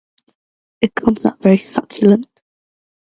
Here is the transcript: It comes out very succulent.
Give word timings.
It 0.81 0.95
comes 0.95 1.27
out 1.27 1.39
very 1.43 1.59
succulent. 1.59 2.25